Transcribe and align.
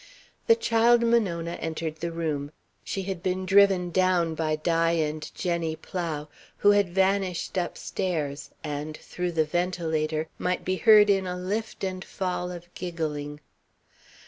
The 0.47 0.55
child 0.55 1.03
Monona 1.05 1.59
entered 1.61 1.97
the 1.97 2.11
room. 2.11 2.51
She 2.83 3.03
had 3.03 3.21
been 3.21 3.45
driven 3.45 3.91
down 3.91 4.33
by 4.33 4.55
Di 4.55 4.93
and 4.93 5.29
Jenny 5.35 5.75
Plow, 5.75 6.27
who 6.57 6.71
had 6.71 6.89
vanished 6.89 7.55
upstairs 7.55 8.49
and, 8.63 8.97
through 8.97 9.33
the 9.33 9.45
ventilator, 9.45 10.27
might 10.39 10.65
be 10.65 10.77
heard 10.77 11.11
in 11.11 11.27
a 11.27 11.37
lift 11.37 11.83
and 11.83 12.03
fall 12.03 12.49
of 12.51 12.73
giggling. 12.73 13.41